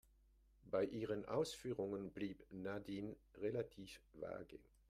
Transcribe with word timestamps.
Bei 0.63 0.83
ihren 0.85 1.25
Ausführungen 1.25 2.11
blieb 2.11 2.43
Nadine 2.49 3.15
relativ 3.35 4.01
vage. 4.13 4.57